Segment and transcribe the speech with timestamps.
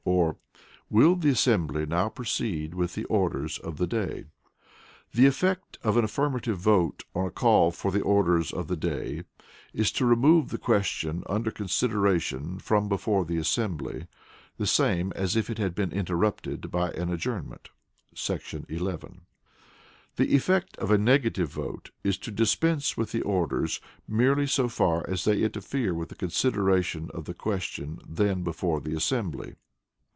[0.03, 0.35] or,
[0.89, 4.25] "Will the assembly now proceed with the Orders of the Day?"
[5.13, 9.23] The Effect of an affirmative vote on a call for the Orders of the Day,
[9.75, 14.07] is to remove the question under consideration from before the assembly,
[14.57, 17.69] the same as if it had been interrupted by an adjournment[§
[18.71, 19.19] 11].
[20.15, 25.07] The Effect of a negative vote is to dispense with the orders merely so far
[25.07, 29.53] as they interfere with the consideration of the question then before the assembly.